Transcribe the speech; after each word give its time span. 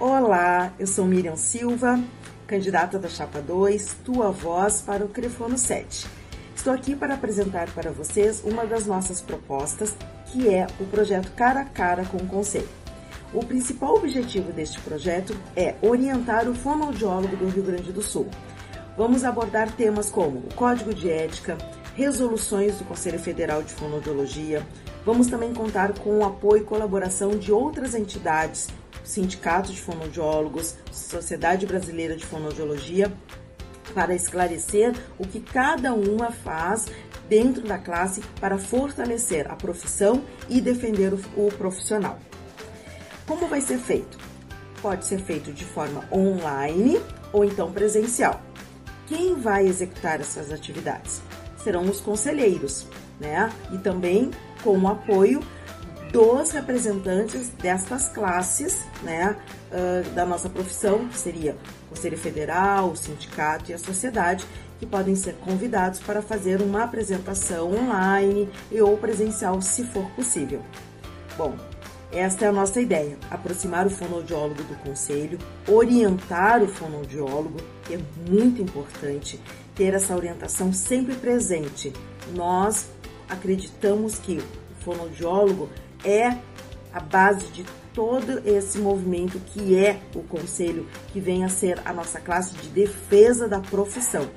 Olá, 0.00 0.72
eu 0.78 0.86
sou 0.86 1.04
Miriam 1.04 1.36
Silva, 1.36 2.02
candidata 2.46 2.98
da 2.98 3.06
Chapa 3.06 3.38
2, 3.42 3.98
tua 4.02 4.30
voz 4.30 4.80
para 4.80 5.04
o 5.04 5.08
Crefono 5.10 5.58
7. 5.58 6.06
Estou 6.56 6.72
aqui 6.72 6.96
para 6.96 7.12
apresentar 7.12 7.70
para 7.74 7.90
vocês 7.90 8.42
uma 8.42 8.64
das 8.64 8.86
nossas 8.86 9.20
propostas, 9.20 9.94
que 10.24 10.48
é 10.48 10.66
o 10.80 10.86
projeto 10.86 11.30
Cara 11.32 11.60
a 11.60 11.64
Cara 11.66 12.06
com 12.06 12.16
o 12.16 12.26
Conselho. 12.26 12.66
O 13.34 13.44
principal 13.44 13.94
objetivo 13.94 14.50
deste 14.52 14.80
projeto 14.80 15.36
é 15.54 15.74
orientar 15.82 16.48
o 16.48 16.54
fonoaudiólogo 16.54 17.36
do 17.36 17.48
Rio 17.48 17.64
Grande 17.64 17.92
do 17.92 18.00
Sul. 18.00 18.26
Vamos 18.96 19.22
abordar 19.22 19.70
temas 19.70 20.08
como 20.08 20.38
o 20.38 20.54
Código 20.54 20.94
de 20.94 21.10
Ética, 21.10 21.58
resoluções 21.94 22.78
do 22.78 22.86
Conselho 22.86 23.18
Federal 23.18 23.62
de 23.62 23.74
Fonoaudiologia. 23.74 24.66
Vamos 25.04 25.26
também 25.26 25.52
contar 25.52 25.92
com 25.98 26.20
o 26.20 26.24
apoio 26.24 26.62
e 26.62 26.64
colaboração 26.64 27.36
de 27.36 27.52
outras 27.52 27.94
entidades 27.94 28.68
Sindicato 29.04 29.72
de 29.72 29.80
Fonoaudiólogos, 29.80 30.76
Sociedade 30.90 31.66
Brasileira 31.66 32.16
de 32.16 32.24
Fonoaudiologia, 32.24 33.12
para 33.94 34.14
esclarecer 34.14 34.94
o 35.18 35.26
que 35.26 35.40
cada 35.40 35.92
uma 35.92 36.30
faz 36.30 36.86
dentro 37.28 37.62
da 37.62 37.78
classe 37.78 38.20
para 38.40 38.58
fortalecer 38.58 39.50
a 39.50 39.54
profissão 39.54 40.22
e 40.48 40.60
defender 40.60 41.12
o, 41.14 41.48
profissional. 41.52 42.18
Como 43.26 43.46
vai 43.46 43.60
ser 43.60 43.78
feito? 43.78 44.18
Pode 44.82 45.04
ser 45.04 45.20
feito 45.20 45.52
de 45.52 45.64
forma 45.64 46.04
online 46.12 47.00
ou 47.32 47.44
então 47.44 47.70
presencial. 47.72 48.40
Quem 49.06 49.36
vai 49.36 49.66
executar 49.66 50.20
essas 50.20 50.50
atividades? 50.50 51.22
Serão 51.62 51.84
os 51.84 52.00
conselheiros, 52.00 52.86
né? 53.20 53.50
E 53.72 53.78
também 53.78 54.30
com 54.62 54.76
o 54.78 54.88
apoio 54.88 55.40
dos 56.12 56.50
representantes 56.50 57.48
destas 57.50 58.08
classes, 58.08 58.84
né, 59.02 59.36
uh, 59.70 60.10
da 60.10 60.26
nossa 60.26 60.48
profissão, 60.48 61.08
que 61.08 61.16
seria 61.16 61.56
o 61.86 61.94
Conselho 61.94 62.18
Federal, 62.18 62.90
o 62.90 62.96
sindicato 62.96 63.70
e 63.70 63.74
a 63.74 63.78
sociedade, 63.78 64.44
que 64.78 64.86
podem 64.86 65.14
ser 65.14 65.34
convidados 65.34 66.00
para 66.00 66.22
fazer 66.22 66.60
uma 66.60 66.84
apresentação 66.84 67.72
online 67.72 68.48
e 68.70 68.80
ou 68.80 68.96
presencial, 68.96 69.60
se 69.60 69.84
for 69.84 70.08
possível. 70.10 70.62
Bom, 71.36 71.54
esta 72.12 72.46
é 72.46 72.48
a 72.48 72.52
nossa 72.52 72.80
ideia: 72.80 73.16
aproximar 73.30 73.86
o 73.86 73.90
fonoaudiólogo 73.90 74.62
do 74.64 74.74
conselho, 74.82 75.38
orientar 75.68 76.62
o 76.62 76.68
fonoaudiólogo, 76.68 77.58
que 77.84 77.94
é 77.94 78.00
muito 78.28 78.60
importante 78.60 79.38
ter 79.76 79.94
essa 79.94 80.16
orientação 80.16 80.72
sempre 80.72 81.14
presente. 81.14 81.92
Nós 82.34 82.88
acreditamos 83.28 84.18
que 84.18 84.38
o 84.38 84.82
fonoaudiólogo 84.82 85.68
é 86.04 86.36
a 86.92 87.00
base 87.00 87.46
de 87.48 87.64
todo 87.92 88.40
esse 88.46 88.78
movimento 88.78 89.38
que 89.46 89.76
é 89.76 90.00
o 90.14 90.22
conselho, 90.22 90.86
que 91.08 91.20
vem 91.20 91.44
a 91.44 91.48
ser 91.48 91.80
a 91.84 91.92
nossa 91.92 92.20
classe 92.20 92.54
de 92.56 92.68
defesa 92.68 93.48
da 93.48 93.60
profissão. 93.60 94.28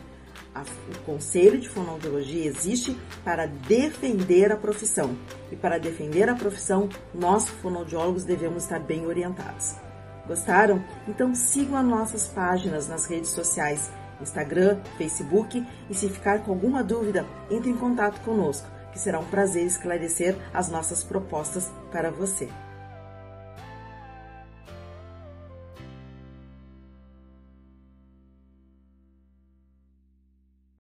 o 0.56 1.00
Conselho 1.06 1.60
de 1.60 1.70
Fonoaudiologia 1.70 2.46
existe 2.46 2.98
para 3.24 3.46
defender 3.46 4.52
a 4.52 4.58
profissão. 4.58 5.16
E 5.52 5.56
para 5.56 5.80
defender 5.80 6.30
a 6.30 6.36
profissão, 6.36 6.90
nós, 7.14 7.48
fonoaudiólogos, 7.48 8.24
devemos 8.24 8.64
estar 8.64 8.80
bem 8.80 9.06
orientados. 9.06 9.76
Gostaram? 10.28 10.84
Então 11.08 11.36
sigam 11.36 11.78
as 11.78 11.86
nossas 11.86 12.28
páginas 12.28 12.88
nas 12.88 13.06
redes 13.06 13.30
sociais, 13.32 13.92
Instagram, 14.22 14.80
Facebook 14.98 15.66
e 15.90 15.94
se 15.94 16.08
ficar 16.08 16.44
com 16.44 16.52
alguma 16.52 16.84
dúvida, 16.84 17.26
entre 17.52 17.70
em 17.70 17.76
contato 17.76 18.22
conosco 18.22 18.73
que 18.94 19.00
será 19.00 19.20
um 19.20 19.26
prazer 19.26 19.66
esclarecer 19.66 20.38
as 20.54 20.70
nossas 20.70 21.04
propostas 21.04 21.70
para 21.92 22.10
você. 22.12 22.48